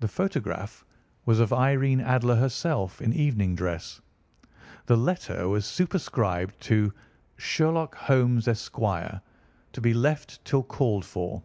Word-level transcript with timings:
The 0.00 0.08
photograph 0.08 0.86
was 1.26 1.38
of 1.38 1.52
Irene 1.52 2.00
Adler 2.00 2.36
herself 2.36 3.02
in 3.02 3.12
evening 3.12 3.54
dress, 3.54 4.00
the 4.86 4.96
letter 4.96 5.50
was 5.50 5.66
superscribed 5.66 6.58
to 6.62 6.94
"Sherlock 7.36 7.94
Holmes, 7.94 8.48
Esq. 8.48 8.78
To 8.78 9.80
be 9.82 9.92
left 9.92 10.42
till 10.46 10.62
called 10.62 11.04
for." 11.04 11.42